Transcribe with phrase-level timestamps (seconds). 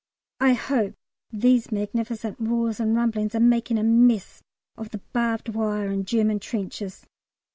[0.39, 0.95] I hope
[1.31, 4.41] these magnificent roars and rumblings are making a mess
[4.75, 7.05] of the barbed wire and German trenches.